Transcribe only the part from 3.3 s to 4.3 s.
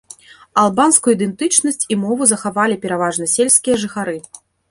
сельскія жыхары.